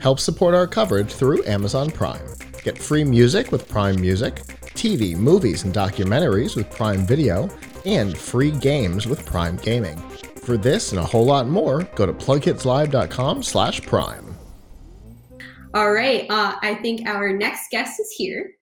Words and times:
Help 0.00 0.20
support 0.20 0.54
our 0.54 0.66
coverage 0.66 1.12
through 1.12 1.44
Amazon 1.44 1.90
Prime. 1.90 2.26
Get 2.62 2.78
free 2.78 3.04
music 3.04 3.52
with 3.52 3.68
Prime 3.68 4.00
Music, 4.00 4.36
TV, 4.74 5.14
movies, 5.14 5.64
and 5.64 5.74
documentaries 5.74 6.56
with 6.56 6.70
Prime 6.70 7.06
Video, 7.06 7.50
and 7.84 8.16
free 8.16 8.50
games 8.50 9.06
with 9.06 9.26
Prime 9.26 9.56
Gaming. 9.56 9.98
For 10.44 10.56
this 10.56 10.92
and 10.92 11.00
a 11.00 11.04
whole 11.04 11.26
lot 11.26 11.46
more, 11.46 11.82
go 11.94 12.06
to 12.06 12.12
plughitzlive.com 12.12 13.42
slash 13.42 13.82
prime. 13.82 14.27
All 15.74 15.92
right. 15.92 16.26
Uh, 16.30 16.56
I 16.62 16.74
think 16.76 17.06
our 17.06 17.32
next 17.32 17.70
guest 17.70 18.00
is 18.00 18.10
here. 18.10 18.52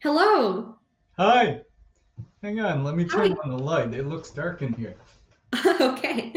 Hello. 0.00 0.76
Hi. 1.18 1.60
Hang 2.42 2.60
on. 2.60 2.84
Let 2.84 2.96
me 2.96 3.04
turn 3.04 3.32
Hi. 3.32 3.36
on 3.42 3.50
the 3.50 3.58
light. 3.58 3.94
It 3.94 4.06
looks 4.06 4.30
dark 4.30 4.62
in 4.62 4.72
here. 4.74 4.94
okay. 5.80 6.32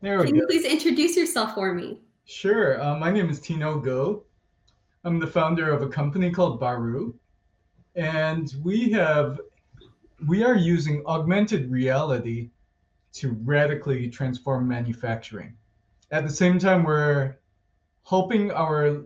There 0.00 0.18
we 0.18 0.24
go. 0.24 0.24
Can 0.24 0.34
go. 0.34 0.40
you 0.40 0.46
please 0.46 0.64
introduce 0.64 1.16
yourself 1.16 1.54
for 1.54 1.74
me? 1.74 1.98
Sure. 2.24 2.82
Uh, 2.82 2.96
my 2.96 3.10
name 3.10 3.28
is 3.28 3.40
Tino 3.40 3.78
Go. 3.78 4.24
I'm 5.04 5.18
the 5.18 5.26
founder 5.26 5.72
of 5.72 5.82
a 5.82 5.88
company 5.88 6.30
called 6.30 6.60
Baru, 6.60 7.14
and 7.94 8.52
we 8.62 8.90
have 8.92 9.40
we 10.26 10.44
are 10.44 10.54
using 10.54 11.02
augmented 11.06 11.70
reality 11.70 12.50
to 13.12 13.32
radically 13.42 14.08
transform 14.08 14.68
manufacturing. 14.68 15.54
At 16.12 16.26
the 16.26 16.32
same 16.32 16.58
time, 16.58 16.82
we're 16.82 17.36
helping 18.04 18.50
our 18.50 19.02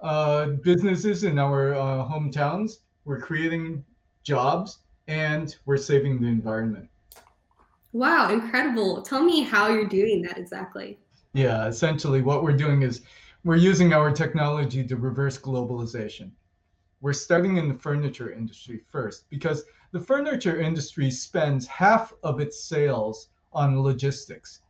uh, 0.00 0.46
businesses 0.46 1.24
in 1.24 1.38
our 1.38 1.74
uh, 1.74 2.08
hometowns. 2.08 2.78
We're 3.04 3.20
creating 3.20 3.84
jobs, 4.22 4.78
and 5.08 5.54
we're 5.66 5.76
saving 5.76 6.20
the 6.20 6.28
environment. 6.28 6.88
Wow, 7.92 8.30
incredible. 8.30 9.02
Tell 9.02 9.22
me 9.22 9.42
how 9.42 9.68
you're 9.68 9.88
doing 9.88 10.22
that 10.22 10.38
exactly. 10.38 10.98
Yeah, 11.34 11.66
essentially 11.66 12.22
what 12.22 12.42
we're 12.42 12.56
doing 12.56 12.82
is 12.82 13.02
we're 13.44 13.56
using 13.56 13.92
our 13.92 14.10
technology 14.10 14.86
to 14.86 14.96
reverse 14.96 15.38
globalization. 15.38 16.30
We're 17.02 17.12
starting 17.12 17.58
in 17.58 17.68
the 17.68 17.74
furniture 17.74 18.32
industry 18.32 18.80
first 18.90 19.28
because 19.28 19.64
the 19.92 20.00
furniture 20.00 20.60
industry 20.60 21.10
spends 21.10 21.66
half 21.66 22.12
of 22.22 22.40
its 22.40 22.64
sales 22.64 23.28
on 23.52 23.82
logistics, 23.82 24.62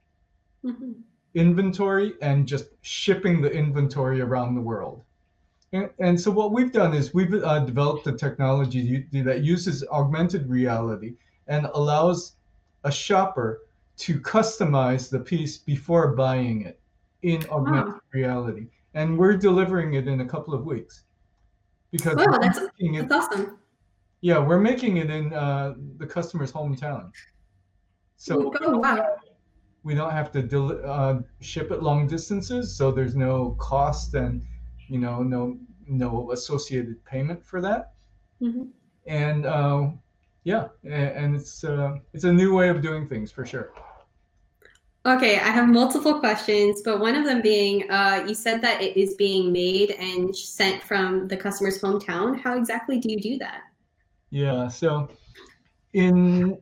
Mhm. 0.64 1.03
Inventory, 1.37 2.15
and 2.23 2.47
just 2.48 2.67
shipping 2.83 3.41
the 3.42 3.51
inventory 3.51 4.20
around 4.20 4.55
the 4.55 4.61
world. 4.61 5.05
And, 5.73 5.91
and 5.98 6.19
so 6.20 6.31
what 6.31 6.53
we've 6.53 6.73
done 6.73 6.95
is 6.95 7.12
we've 7.12 7.34
uh, 7.34 7.61
developed 7.61 8.06
a 8.06 8.12
technology 8.12 9.06
that 9.12 9.43
uses 9.43 9.84
augmented 9.93 10.48
reality 10.48 11.15
and 11.47 11.67
allows 11.75 12.37
a 12.84 12.91
shopper 12.91 13.62
to 13.98 14.19
customize 14.20 15.11
the 15.11 15.19
piece 15.20 15.59
before 15.59 16.15
buying 16.15 16.62
it 16.62 16.81
in 17.23 17.45
augmented 17.50 17.95
reality. 18.12 18.67
And 18.95 19.19
we're 19.19 19.37
delivering 19.37 19.95
it 19.95 20.09
in 20.09 20.21
a 20.23 20.25
couple 20.27 20.55
of 20.55 20.65
weeks. 20.65 21.03
Because 21.91 22.17
Wow, 22.17 22.39
that's- 22.41 22.59
That's 22.81 23.12
awesome. 23.12 23.59
yeah, 24.23 24.39
we're 24.39 24.61
making 24.61 24.97
it 24.98 25.11
in 25.11 25.33
uh, 25.34 25.75
the 25.98 26.06
customer's 26.06 26.53
hometown. 26.53 27.11
So 28.17 28.53
oh, 28.62 28.78
wow. 28.78 29.17
We 29.87 29.95
don't 29.95 30.11
have 30.11 30.33
to 30.33 30.83
uh, 30.84 31.20
ship 31.41 31.70
it 31.70 31.81
long 31.81 32.09
distances, 32.09 32.77
so 32.77 32.91
there's 32.91 33.15
no 33.15 33.56
cost 33.61 34.15
and 34.15 34.43
you 34.89 34.98
know 34.98 35.23
no 35.23 35.56
no 35.87 36.33
associated 36.33 37.03
payment 37.05 37.47
for 37.47 37.61
that. 37.61 37.93
Mhm. 38.43 38.71
And 39.06 39.47
uh, 39.47 39.91
yeah, 40.43 40.69
and 40.83 41.37
it's 41.37 41.62
uh, 41.62 41.94
it's 42.12 42.25
a 42.25 42.33
new 42.33 42.53
way 42.53 42.69
of 42.69 42.83
doing 42.83 43.09
things 43.09 43.31
for 43.31 43.47
sure. 43.47 43.72
Okay, 45.06 45.37
I 45.37 45.50
have 45.59 45.69
multiple 45.69 46.19
questions, 46.19 46.83
but 46.84 46.99
one 46.99 47.15
of 47.15 47.25
them 47.25 47.41
being 47.41 47.89
uh, 47.89 48.25
you 48.27 48.34
said 48.34 48.60
that 48.62 48.83
it 48.83 48.97
is 48.97 49.15
being 49.15 49.53
made 49.53 49.93
and 49.93 50.34
sent 50.34 50.83
from 50.83 51.28
the 51.28 51.37
customer's 51.37 51.81
hometown. 51.81 52.41
How 52.41 52.59
exactly 52.59 52.99
do 52.99 53.12
you 53.12 53.21
do 53.21 53.39
that? 53.39 53.60
Yeah, 54.31 54.66
so 54.66 55.09
in 55.93 56.59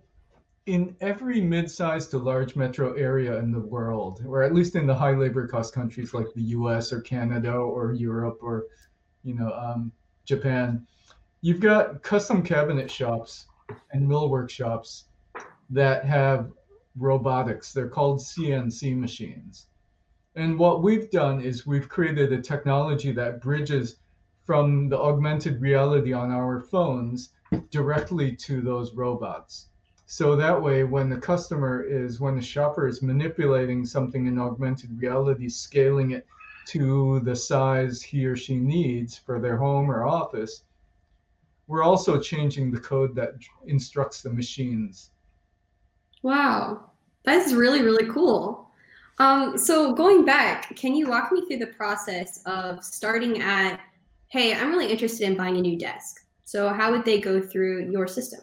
in 0.66 0.96
every 1.02 1.42
mid-sized 1.42 2.10
to 2.10 2.18
large 2.18 2.56
metro 2.56 2.94
area 2.94 3.38
in 3.38 3.52
the 3.52 3.60
world, 3.60 4.22
or 4.26 4.42
at 4.42 4.54
least 4.54 4.76
in 4.76 4.86
the 4.86 4.94
high 4.94 5.14
labor 5.14 5.46
cost 5.46 5.74
countries 5.74 6.14
like 6.14 6.32
the 6.34 6.42
U.S. 6.42 6.92
or 6.92 7.00
Canada 7.02 7.52
or 7.52 7.92
Europe 7.92 8.38
or 8.40 8.66
you 9.24 9.34
know 9.34 9.52
um, 9.52 9.92
Japan, 10.24 10.86
you've 11.42 11.60
got 11.60 12.02
custom 12.02 12.42
cabinet 12.42 12.90
shops 12.90 13.46
and 13.92 14.08
mill 14.08 14.30
workshops 14.30 15.04
that 15.68 16.04
have 16.04 16.50
robotics. 16.96 17.72
They're 17.72 17.88
called 17.88 18.20
CNC 18.20 18.96
machines. 18.96 19.66
And 20.36 20.58
what 20.58 20.82
we've 20.82 21.10
done 21.10 21.40
is 21.40 21.66
we've 21.66 21.88
created 21.88 22.32
a 22.32 22.40
technology 22.40 23.12
that 23.12 23.40
bridges 23.40 23.96
from 24.44 24.88
the 24.88 24.98
augmented 24.98 25.60
reality 25.60 26.12
on 26.12 26.30
our 26.30 26.60
phones 26.60 27.30
directly 27.70 28.34
to 28.36 28.60
those 28.60 28.94
robots. 28.94 29.68
So 30.06 30.36
that 30.36 30.60
way, 30.60 30.84
when 30.84 31.08
the 31.08 31.16
customer 31.16 31.82
is, 31.82 32.20
when 32.20 32.36
the 32.36 32.42
shopper 32.42 32.86
is 32.86 33.02
manipulating 33.02 33.86
something 33.86 34.26
in 34.26 34.38
augmented 34.38 35.00
reality, 35.00 35.48
scaling 35.48 36.10
it 36.12 36.26
to 36.66 37.20
the 37.20 37.34
size 37.34 38.02
he 38.02 38.26
or 38.26 38.36
she 38.36 38.56
needs 38.56 39.16
for 39.16 39.40
their 39.40 39.56
home 39.56 39.90
or 39.90 40.06
office, 40.06 40.64
we're 41.66 41.82
also 41.82 42.20
changing 42.20 42.70
the 42.70 42.80
code 42.80 43.14
that 43.14 43.34
instructs 43.66 44.20
the 44.20 44.30
machines. 44.30 45.10
Wow, 46.22 46.90
that's 47.24 47.52
really, 47.52 47.82
really 47.82 48.06
cool. 48.10 48.70
Um, 49.18 49.56
so 49.56 49.94
going 49.94 50.24
back, 50.24 50.74
can 50.76 50.94
you 50.94 51.08
walk 51.08 51.32
me 51.32 51.46
through 51.46 51.58
the 51.58 51.68
process 51.68 52.40
of 52.46 52.84
starting 52.84 53.40
at, 53.40 53.80
hey, 54.28 54.54
I'm 54.54 54.70
really 54.70 54.90
interested 54.90 55.24
in 55.24 55.36
buying 55.36 55.56
a 55.56 55.60
new 55.60 55.78
desk. 55.78 56.26
So 56.44 56.68
how 56.68 56.90
would 56.90 57.04
they 57.04 57.20
go 57.20 57.40
through 57.40 57.90
your 57.90 58.06
system? 58.06 58.40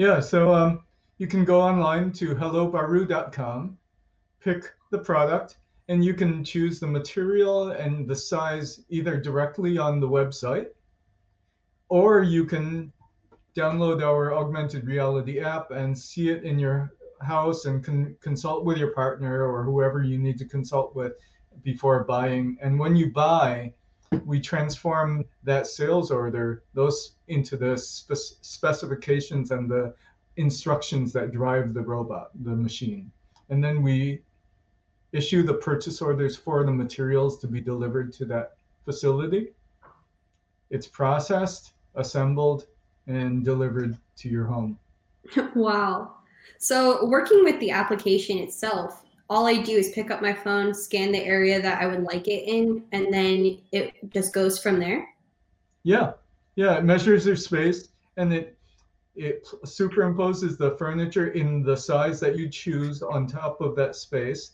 Yeah, 0.00 0.18
so 0.20 0.54
um, 0.54 0.80
you 1.18 1.26
can 1.26 1.44
go 1.44 1.60
online 1.60 2.10
to 2.12 2.34
hellobaru.com, 2.34 3.76
pick 4.42 4.72
the 4.90 4.98
product, 4.98 5.58
and 5.88 6.02
you 6.02 6.14
can 6.14 6.42
choose 6.42 6.80
the 6.80 6.86
material 6.86 7.72
and 7.72 8.08
the 8.08 8.16
size 8.16 8.80
either 8.88 9.20
directly 9.20 9.76
on 9.76 10.00
the 10.00 10.08
website, 10.08 10.68
or 11.90 12.22
you 12.22 12.46
can 12.46 12.90
download 13.54 14.02
our 14.02 14.32
augmented 14.32 14.86
reality 14.86 15.38
app 15.38 15.70
and 15.70 15.98
see 15.98 16.30
it 16.30 16.44
in 16.44 16.58
your 16.58 16.94
house 17.20 17.66
and 17.66 17.84
con- 17.84 18.16
consult 18.22 18.64
with 18.64 18.78
your 18.78 18.94
partner 18.94 19.46
or 19.46 19.62
whoever 19.64 20.02
you 20.02 20.16
need 20.16 20.38
to 20.38 20.46
consult 20.46 20.96
with 20.96 21.12
before 21.62 22.04
buying. 22.04 22.56
And 22.62 22.78
when 22.78 22.96
you 22.96 23.12
buy, 23.12 23.74
we 24.24 24.40
transform 24.40 25.24
that 25.44 25.66
sales 25.66 26.10
order 26.10 26.64
those 26.74 27.12
into 27.28 27.56
the 27.56 27.76
spec- 27.76 28.36
specifications 28.42 29.50
and 29.50 29.70
the 29.70 29.94
instructions 30.36 31.12
that 31.12 31.32
drive 31.32 31.74
the 31.74 31.80
robot 31.80 32.30
the 32.42 32.50
machine. 32.50 33.10
And 33.48 33.62
then 33.62 33.82
we 33.82 34.22
issue 35.12 35.42
the 35.42 35.54
purchase 35.54 36.00
orders 36.00 36.36
for 36.36 36.64
the 36.64 36.70
materials 36.72 37.38
to 37.40 37.46
be 37.46 37.60
delivered 37.60 38.12
to 38.14 38.24
that 38.26 38.52
facility. 38.84 39.48
It's 40.70 40.86
processed 40.86 41.72
assembled 41.96 42.66
and 43.06 43.44
delivered 43.44 43.98
to 44.18 44.28
your 44.28 44.46
home. 44.46 44.78
Wow. 45.54 46.14
So 46.58 47.06
working 47.06 47.44
with 47.44 47.58
the 47.60 47.70
application 47.70 48.38
itself, 48.38 49.02
all 49.30 49.46
I 49.46 49.56
do 49.62 49.72
is 49.72 49.92
pick 49.92 50.10
up 50.10 50.20
my 50.20 50.34
phone, 50.34 50.74
scan 50.74 51.12
the 51.12 51.24
area 51.24 51.62
that 51.62 51.80
I 51.80 51.86
would 51.86 52.02
like 52.02 52.26
it 52.26 52.48
in, 52.48 52.82
and 52.90 53.14
then 53.14 53.58
it 53.70 53.94
just 54.10 54.34
goes 54.34 54.60
from 54.60 54.80
there. 54.80 55.08
Yeah, 55.84 56.12
yeah. 56.56 56.76
It 56.76 56.84
measures 56.84 57.24
their 57.24 57.36
space 57.36 57.88
and 58.16 58.34
it 58.34 58.56
it 59.16 59.46
superimposes 59.64 60.56
the 60.56 60.76
furniture 60.76 61.28
in 61.28 61.62
the 61.62 61.76
size 61.76 62.20
that 62.20 62.36
you 62.36 62.48
choose 62.48 63.02
on 63.02 63.26
top 63.26 63.60
of 63.60 63.76
that 63.76 63.96
space, 63.96 64.52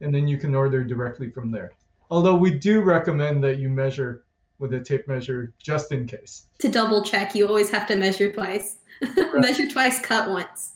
and 0.00 0.14
then 0.14 0.26
you 0.26 0.38
can 0.38 0.54
order 0.54 0.82
directly 0.82 1.30
from 1.30 1.50
there. 1.50 1.72
Although 2.10 2.36
we 2.36 2.50
do 2.50 2.80
recommend 2.80 3.44
that 3.44 3.58
you 3.58 3.68
measure 3.68 4.24
with 4.58 4.72
a 4.74 4.80
tape 4.80 5.06
measure 5.08 5.52
just 5.58 5.92
in 5.92 6.06
case. 6.06 6.46
To 6.58 6.68
double 6.68 7.02
check, 7.02 7.34
you 7.34 7.46
always 7.46 7.70
have 7.70 7.86
to 7.88 7.96
measure 7.96 8.32
twice. 8.32 8.78
measure 9.34 9.68
twice, 9.68 10.00
cut 10.00 10.30
once. 10.30 10.72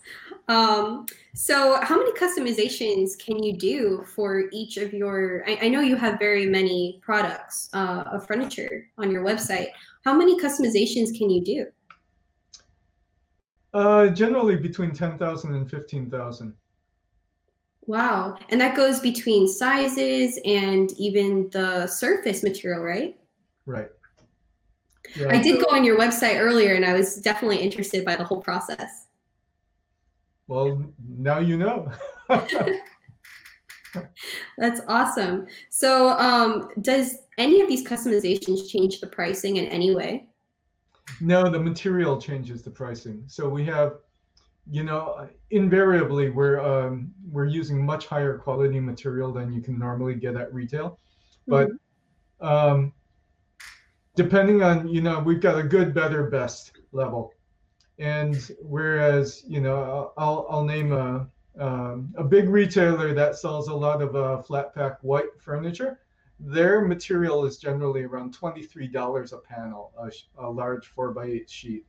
Um, 0.49 1.07
so 1.35 1.81
how 1.83 1.97
many 1.97 2.13
customizations 2.13 3.19
can 3.19 3.43
you 3.43 3.57
do 3.57 4.05
for 4.15 4.45
each 4.53 4.77
of 4.77 4.93
your 4.93 5.45
I, 5.47 5.59
I 5.63 5.69
know 5.69 5.81
you 5.81 5.97
have 5.97 6.19
very 6.19 6.47
many 6.47 7.01
products 7.03 7.71
uh, 7.73 8.05
of 8.13 8.27
furniture 8.27 8.89
on 8.99 9.11
your 9.11 9.25
website 9.25 9.69
how 10.05 10.15
many 10.15 10.39
customizations 10.39 11.17
can 11.17 11.31
you 11.31 11.43
do 11.45 11.67
Uh, 13.73 14.09
generally 14.09 14.57
between 14.57 14.93
10,000 14.93 15.55
and 15.55 15.71
15,000. 15.71 16.53
Wow. 17.87 18.37
And 18.51 18.61
that 18.61 18.77
goes 18.77 19.01
between 19.01 19.49
sizes 19.49 20.39
and 20.45 20.93
even 20.99 21.49
the 21.51 21.87
surface 21.87 22.43
material, 22.43 22.83
right? 22.83 23.17
Right. 23.65 23.89
Yeah, 25.17 25.29
I 25.31 25.43
did 25.43 25.61
go 25.61 25.67
on 25.71 25.85
your 25.85 25.99
website 25.99 26.39
earlier 26.39 26.75
and 26.75 26.85
I 26.85 26.93
was 26.93 27.17
definitely 27.17 27.59
interested 27.59 28.05
by 28.05 28.17
the 28.17 28.25
whole 28.25 28.41
process. 28.41 29.09
Well, 30.53 30.85
now 31.09 31.39
you 31.39 31.57
know. 31.57 31.91
That's 34.59 34.83
awesome. 34.87 35.47
So, 35.71 36.11
um, 36.11 36.69
does 36.83 37.21
any 37.39 37.63
of 37.63 37.69
these 37.69 37.87
customizations 37.87 38.69
change 38.69 39.01
the 39.01 39.07
pricing 39.07 39.57
in 39.57 39.65
any 39.69 39.95
way? 39.95 40.27
No, 41.23 41.49
the 41.49 41.59
material 41.59 42.21
changes 42.21 42.61
the 42.63 42.71
pricing. 42.71 43.25
So 43.29 43.49
we 43.49 43.65
have, 43.65 43.95
you 44.71 44.85
know, 44.85 45.27
invariably 45.51 46.29
we're 46.29 46.61
um, 46.61 47.11
we're 47.31 47.47
using 47.47 47.83
much 47.83 48.05
higher 48.07 48.37
quality 48.37 48.79
material 48.79 49.33
than 49.33 49.55
you 49.55 49.63
can 49.63 49.79
normally 49.79 50.17
get 50.17 50.37
at 50.37 50.53
retail, 50.53 50.99
but 51.47 51.69
mm-hmm. 51.69 52.47
um, 52.47 52.93
depending 54.17 54.63
on 54.63 54.87
you 54.87 55.01
know 55.01 55.19
we've 55.19 55.41
got 55.41 55.59
a 55.59 55.63
good, 55.63 55.95
better, 55.95 56.29
best 56.29 56.73
level, 56.93 57.33
and 57.99 58.51
whereas 58.61 59.43
you 59.47 59.61
know 59.61 60.13
I'll 60.17 60.47
I'll 60.49 60.65
name 60.65 60.93
a 60.93 61.27
um, 61.59 62.15
a 62.17 62.25
big 62.25 62.49
retailer 62.49 63.13
that 63.15 63.37
sells 63.37 63.69
a 63.69 63.75
lot 63.75 64.01
of 64.01 64.17
uh, 64.17 64.41
flat 64.43 64.75
pack 64.75 64.99
white 65.03 65.39
furniture, 65.39 66.01
their 66.41 66.81
material 66.81 67.45
is 67.45 67.59
generally 67.59 68.03
around 68.05 68.37
$23 68.37 69.33
a 69.33 69.39
panel, 69.39 69.93
a, 69.99 70.11
a 70.39 70.51
large 70.51 70.93
4x8 70.95 71.49
sheet. 71.49 71.87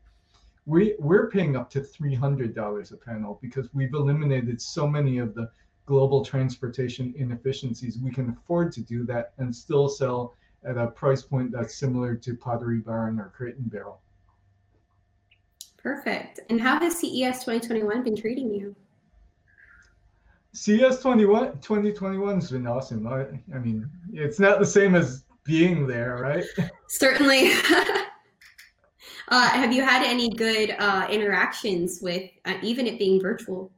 We, 0.66 0.96
we're 1.00 1.30
paying 1.30 1.56
up 1.56 1.70
to 1.72 1.82
$300 1.82 2.92
a 2.92 2.98
panel 2.98 3.40
because 3.42 3.74
we've 3.74 3.94
eliminated 3.94 4.62
so 4.62 4.88
many 4.88 5.18
of 5.18 5.34
the 5.34 5.50
global 5.86 6.24
transportation 6.24 7.14
inefficiencies. 7.18 7.98
We 7.98 8.12
can 8.12 8.30
afford 8.30 8.72
to 8.74 8.82
do 8.82 9.06
that 9.06 9.34
and 9.38 9.54
still 9.54 9.90
sell 9.90 10.36
at 10.64 10.78
a 10.78 10.88
price 10.88 11.22
point 11.22 11.52
that's 11.52 11.76
similar 11.76 12.16
to 12.16 12.36
Pottery 12.36 12.80
Barn 12.80 13.20
or 13.20 13.34
Crate 13.36 13.58
and 13.58 13.70
Barrel. 13.70 14.02
Perfect. 15.84 16.40
And 16.50 16.62
how 16.62 16.80
has 16.80 16.98
CES 16.98 17.44
2021 17.44 18.04
been 18.04 18.16
treating 18.16 18.54
you? 18.54 18.74
CES 20.54 21.02
21, 21.02 21.60
2021 21.60 22.36
has 22.36 22.52
been 22.52 22.66
awesome. 22.66 23.06
I, 23.06 23.26
I 23.54 23.60
mean, 23.60 23.90
it's 24.14 24.40
not 24.40 24.60
the 24.60 24.66
same 24.66 24.96
as 24.96 25.26
being 25.44 25.86
there, 25.86 26.18
right? 26.22 26.46
Certainly. 26.88 27.52
uh, 29.28 29.50
have 29.50 29.74
you 29.74 29.82
had 29.82 30.06
any 30.06 30.30
good 30.30 30.76
uh, 30.80 31.08
interactions 31.10 32.00
with 32.02 32.30
uh, 32.46 32.54
even 32.62 32.88
it 32.88 32.98
being 32.98 33.22
virtual? 33.22 33.70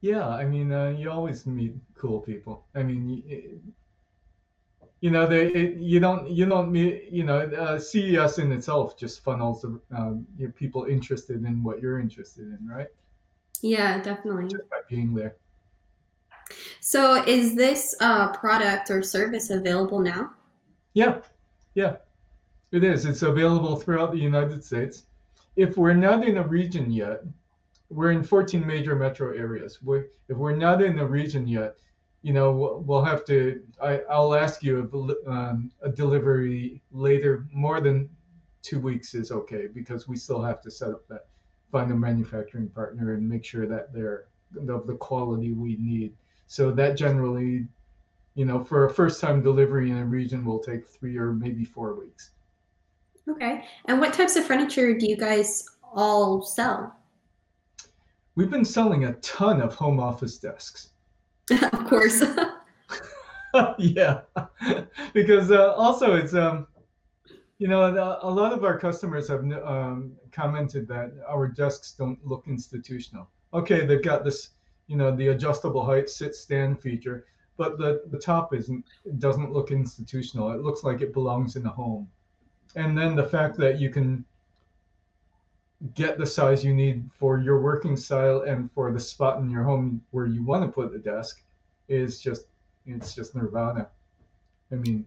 Yeah, 0.00 0.28
I 0.28 0.44
mean, 0.44 0.70
uh, 0.70 0.90
you 0.90 1.10
always 1.10 1.44
meet 1.44 1.74
cool 1.96 2.20
people. 2.20 2.66
I 2.74 2.82
mean, 2.82 3.74
you 5.04 5.10
know, 5.10 5.26
they 5.26 5.48
it, 5.48 5.76
you 5.76 6.00
don't 6.00 6.30
you 6.30 6.46
don't 6.46 6.74
you 6.74 7.24
know 7.24 7.40
uh, 7.40 7.78
CES 7.78 8.38
in 8.38 8.50
itself 8.52 8.96
just 8.96 9.22
funnels 9.22 9.62
um, 9.94 10.26
people 10.56 10.84
interested 10.84 11.44
in 11.44 11.62
what 11.62 11.78
you're 11.78 12.00
interested 12.00 12.44
in, 12.44 12.58
right? 12.66 12.86
Yeah, 13.60 14.00
definitely. 14.00 14.48
Just 14.48 14.70
by 14.70 14.78
being 14.88 15.14
there. 15.14 15.36
So 16.80 17.22
is 17.26 17.54
this 17.54 17.94
uh, 18.00 18.32
product 18.32 18.90
or 18.90 19.02
service 19.02 19.50
available 19.50 20.00
now? 20.00 20.30
Yeah, 20.94 21.18
yeah, 21.74 21.96
it 22.72 22.82
is. 22.82 23.04
It's 23.04 23.20
available 23.20 23.76
throughout 23.76 24.10
the 24.10 24.24
United 24.32 24.64
States. 24.64 25.04
If 25.56 25.76
we're 25.76 25.92
not 25.92 26.26
in 26.26 26.38
a 26.38 26.48
region 26.48 26.90
yet, 26.90 27.20
we're 27.90 28.12
in 28.12 28.24
14 28.24 28.66
major 28.66 28.96
metro 28.96 29.36
areas. 29.36 29.80
We're, 29.82 30.06
if 30.30 30.38
we're 30.38 30.56
not 30.56 30.80
in 30.80 30.98
a 30.98 31.06
region 31.06 31.46
yet, 31.46 31.74
you 32.24 32.32
know, 32.32 32.82
we'll 32.86 33.04
have 33.04 33.26
to, 33.26 33.60
I, 33.82 34.00
will 34.08 34.34
ask 34.34 34.62
you 34.62 34.80
if 34.80 35.28
um, 35.28 35.70
a 35.82 35.90
delivery 35.90 36.80
later, 36.90 37.46
more 37.52 37.82
than 37.82 38.08
two 38.62 38.80
weeks 38.80 39.12
is 39.12 39.30
okay, 39.30 39.66
because 39.66 40.08
we 40.08 40.16
still 40.16 40.40
have 40.40 40.62
to 40.62 40.70
set 40.70 40.88
up 40.88 41.06
that, 41.08 41.26
find 41.70 41.92
a 41.92 41.94
manufacturing 41.94 42.70
partner 42.70 43.12
and 43.12 43.28
make 43.28 43.44
sure 43.44 43.66
that 43.66 43.92
they're 43.92 44.24
of 44.70 44.86
the 44.86 44.94
quality 44.94 45.52
we 45.52 45.76
need. 45.76 46.14
So 46.46 46.70
that 46.70 46.96
generally, 46.96 47.66
you 48.36 48.46
know, 48.46 48.64
for 48.64 48.86
a 48.86 48.90
first 48.90 49.20
time 49.20 49.42
delivery 49.42 49.90
in 49.90 49.98
a 49.98 50.04
region 50.06 50.46
will 50.46 50.60
take 50.60 50.88
three 50.88 51.18
or 51.18 51.34
maybe 51.34 51.66
four 51.66 51.94
weeks. 51.94 52.30
Okay. 53.28 53.64
And 53.84 54.00
what 54.00 54.14
types 54.14 54.36
of 54.36 54.46
furniture 54.46 54.96
do 54.96 55.06
you 55.06 55.18
guys 55.18 55.66
all 55.92 56.40
sell? 56.40 56.96
We've 58.34 58.50
been 58.50 58.64
selling 58.64 59.04
a 59.04 59.12
ton 59.14 59.60
of 59.60 59.74
home 59.74 60.00
office 60.00 60.38
desks. 60.38 60.93
of 61.72 61.86
course. 61.86 62.22
yeah, 63.78 64.20
because 65.12 65.50
uh, 65.50 65.72
also 65.74 66.14
it's 66.14 66.34
um, 66.34 66.66
you 67.58 67.68
know, 67.68 67.84
a 68.22 68.30
lot 68.30 68.52
of 68.52 68.64
our 68.64 68.78
customers 68.78 69.28
have 69.28 69.40
um, 69.64 70.12
commented 70.32 70.88
that 70.88 71.12
our 71.28 71.46
desks 71.46 71.92
don't 71.92 72.18
look 72.26 72.44
institutional. 72.46 73.28
Okay, 73.52 73.86
they've 73.86 74.02
got 74.02 74.24
this 74.24 74.50
you 74.86 74.96
know, 74.96 75.14
the 75.14 75.28
adjustable 75.28 75.84
height 75.84 76.10
sit 76.10 76.34
stand 76.34 76.80
feature, 76.80 77.26
but 77.56 77.78
the, 77.78 78.02
the 78.10 78.18
top 78.18 78.54
isn't 78.54 78.84
doesn't 79.18 79.52
look 79.52 79.70
institutional. 79.70 80.52
It 80.52 80.60
looks 80.60 80.84
like 80.84 81.00
it 81.00 81.12
belongs 81.12 81.56
in 81.56 81.66
a 81.66 81.70
home. 81.70 82.08
And 82.76 82.96
then 82.98 83.14
the 83.14 83.24
fact 83.24 83.56
that 83.58 83.80
you 83.80 83.90
can 83.90 84.24
get 85.92 86.16
the 86.16 86.26
size 86.26 86.64
you 86.64 86.72
need 86.72 87.10
for 87.18 87.38
your 87.38 87.60
working 87.60 87.96
style 87.96 88.42
and 88.42 88.72
for 88.72 88.90
the 88.90 89.00
spot 89.00 89.38
in 89.38 89.50
your 89.50 89.62
home 89.62 90.00
where 90.12 90.26
you 90.26 90.42
want 90.42 90.62
to 90.62 90.68
put 90.68 90.92
the 90.92 90.98
desk 90.98 91.42
is 91.88 92.20
just 92.20 92.46
it's 92.86 93.14
just 93.14 93.34
nirvana. 93.34 93.88
I 94.72 94.76
mean, 94.76 95.06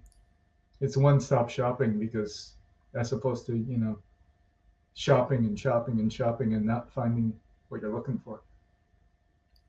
it's 0.79 0.97
one-stop 0.97 1.49
shopping 1.49 1.99
because 1.99 2.53
as 2.93 3.11
opposed 3.11 3.45
to, 3.47 3.55
you 3.55 3.77
know, 3.77 3.99
shopping 4.93 5.45
and 5.45 5.59
shopping 5.59 5.99
and 5.99 6.11
shopping 6.11 6.53
and 6.53 6.65
not 6.65 6.91
finding 6.91 7.33
what 7.69 7.81
you're 7.81 7.93
looking 7.93 8.19
for. 8.19 8.41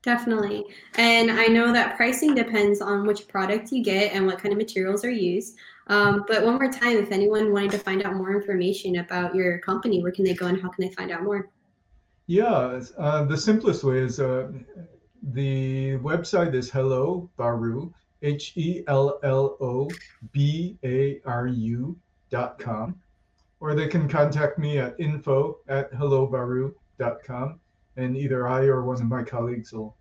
Definitely. 0.01 0.65
And 0.95 1.29
I 1.29 1.47
know 1.47 1.73
that 1.73 1.97
pricing 1.97 2.33
depends 2.33 2.81
on 2.81 3.05
which 3.05 3.27
product 3.27 3.71
you 3.71 3.83
get 3.83 4.13
and 4.13 4.25
what 4.25 4.39
kind 4.39 4.53
of 4.53 4.57
materials 4.57 5.03
are 5.03 5.11
used. 5.11 5.57
Um, 5.87 6.23
but 6.27 6.45
one 6.45 6.55
more 6.55 6.71
time, 6.71 6.97
if 6.97 7.11
anyone 7.11 7.51
wanted 7.51 7.71
to 7.71 7.79
find 7.79 8.03
out 8.03 8.15
more 8.15 8.33
information 8.33 8.97
about 8.97 9.35
your 9.35 9.59
company, 9.59 10.01
where 10.01 10.11
can 10.11 10.23
they 10.23 10.33
go 10.33 10.45
and 10.45 10.61
how 10.61 10.69
can 10.69 10.87
they 10.87 10.93
find 10.93 11.11
out 11.11 11.23
more? 11.23 11.49
Yeah, 12.27 12.81
uh, 12.97 13.25
the 13.25 13.35
simplest 13.35 13.83
way 13.83 13.97
is 13.97 14.19
uh, 14.19 14.51
the 15.33 15.97
website 15.97 16.53
is 16.53 16.69
Hello 16.69 17.29
Baru, 17.37 17.91
H 18.21 18.53
E 18.55 18.83
L 18.87 19.19
L 19.23 19.57
O 19.59 19.89
B 20.31 20.77
A 20.83 21.19
R 21.25 21.47
U 21.47 21.97
dot 22.29 22.59
com. 22.59 22.95
Or 23.59 23.75
they 23.75 23.87
can 23.87 24.07
contact 24.07 24.59
me 24.59 24.77
at 24.77 24.97
info 24.99 25.57
at 25.67 25.91
hellobaru.com 25.91 27.59
and 27.99 28.15
either 28.15 28.47
I 28.47 28.61
or 28.61 28.83
one 28.83 29.01
of 29.01 29.07
my 29.07 29.23
colleagues 29.23 29.73
will 29.73 29.95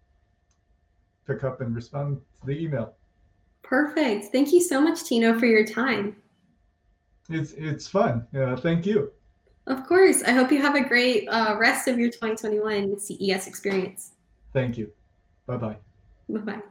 pick 1.26 1.42
up 1.44 1.60
and 1.60 1.74
respond 1.74 2.20
to 2.40 2.46
the 2.46 2.58
email. 2.58 2.94
Perfect. 3.62 4.26
Thank 4.26 4.52
you 4.52 4.60
so 4.62 4.80
much, 4.80 5.04
Tino, 5.04 5.38
for 5.38 5.46
your 5.46 5.66
time. 5.66 6.16
It's 7.28 7.52
it's 7.52 7.86
fun. 7.86 8.26
Yeah, 8.32 8.56
thank 8.56 8.86
you. 8.86 9.12
Of 9.66 9.86
course. 9.86 10.22
I 10.22 10.30
hope 10.30 10.50
you 10.50 10.62
have 10.62 10.76
a 10.76 10.84
great 10.88 11.28
uh, 11.28 11.56
rest 11.58 11.88
of 11.88 11.98
your 11.98 12.08
2021 12.08 12.98
CES 12.98 13.46
experience. 13.46 14.12
Thank 14.54 14.78
you. 14.78 14.90
Bye 15.46 15.58
bye. 15.58 15.76
Bye 16.28 16.40
bye. 16.40 16.62